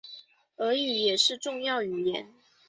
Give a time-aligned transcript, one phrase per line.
[0.57, 2.27] 俄语也是重要语言。